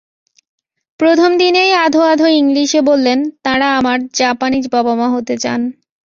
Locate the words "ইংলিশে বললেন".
2.31-3.19